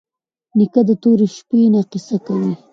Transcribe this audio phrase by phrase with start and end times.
[0.57, 2.53] نیکه له تورې شپې نه کیسې کوي.